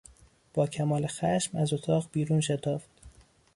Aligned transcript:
با 0.53 0.67
کمال 0.67 1.07
خشم 1.07 1.57
از 1.57 1.73
اتاق 1.73 2.09
بیرون 2.11 2.41
شتافت. 2.41 2.89